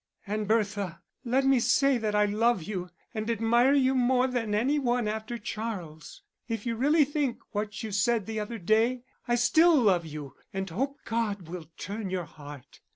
"And 0.25 0.47
Bertha, 0.47 0.99
let 1.23 1.45
me 1.45 1.59
say 1.59 1.99
that 1.99 2.15
I 2.15 2.25
love 2.25 2.63
you 2.63 2.89
and 3.13 3.29
admire 3.29 3.75
you 3.75 3.93
more 3.93 4.25
than 4.25 4.55
any 4.55 4.79
one 4.79 5.07
after 5.07 5.37
Charles. 5.37 6.23
If 6.47 6.65
you 6.65 6.75
really 6.75 7.05
think 7.05 7.37
what 7.51 7.83
you 7.83 7.91
said 7.91 8.25
the 8.25 8.39
other 8.39 8.57
day, 8.57 9.03
I 9.27 9.35
still 9.35 9.75
love 9.79 10.07
you 10.07 10.35
and 10.51 10.67
hope 10.67 10.97
God 11.05 11.47
will 11.47 11.67
turn 11.77 12.09
your 12.09 12.25
heart. 12.25 12.79